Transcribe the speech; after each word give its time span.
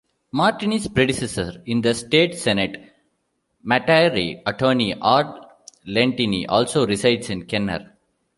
Martiny's 0.33 0.87
predecessor 0.87 1.61
in 1.67 1.81
the 1.81 1.93
state 1.93 2.33
Senate, 2.33 2.91
Metairie 3.63 4.41
attorney 4.47 4.95
Art 4.99 5.45
Lentini, 5.85 6.47
also 6.49 6.87
resides 6.87 7.29
in 7.29 7.45
Kenner. 7.45 7.93